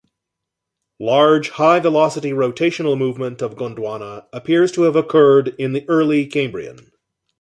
[0.99, 6.91] Large, high-velocity rotational movement of Gondwana appears to have occurred in the Early Cambrian.